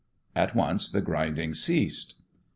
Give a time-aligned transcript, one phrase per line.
[0.35, 2.15] At once the grinding ceased.